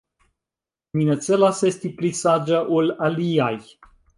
[0.99, 3.55] Mi ne celas esti pli saĝa ol aliaj.